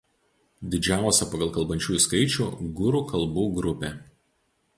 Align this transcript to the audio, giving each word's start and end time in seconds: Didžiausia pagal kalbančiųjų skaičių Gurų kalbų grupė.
Didžiausia 0.75 1.27
pagal 1.33 1.51
kalbančiųjų 1.57 2.01
skaičių 2.07 2.49
Gurų 2.81 3.03
kalbų 3.13 3.45
grupė. 3.61 3.93